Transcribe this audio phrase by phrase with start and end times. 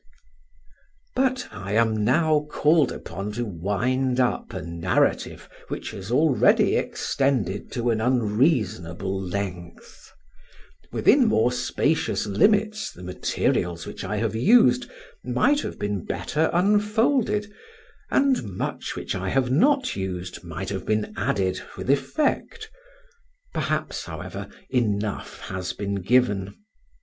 [1.15, 7.71] But I am now called upon to wind up a narrative which has already extended
[7.73, 10.11] to an unreasonable length.
[10.91, 14.89] Within more spacious limits the materials which I have used
[15.23, 17.53] might have been better unfolded,
[18.09, 22.71] and much which I have not used might have been added with effect.
[23.53, 26.55] Perhaps, however, enough has been given.